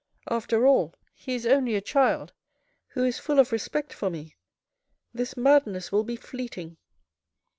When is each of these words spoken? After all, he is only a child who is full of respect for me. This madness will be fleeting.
After 0.31 0.65
all, 0.65 0.95
he 1.13 1.35
is 1.35 1.45
only 1.45 1.75
a 1.75 1.79
child 1.79 2.33
who 2.87 3.03
is 3.03 3.19
full 3.19 3.37
of 3.37 3.51
respect 3.51 3.93
for 3.93 4.09
me. 4.09 4.35
This 5.13 5.37
madness 5.37 5.91
will 5.91 6.03
be 6.03 6.15
fleeting. 6.15 6.77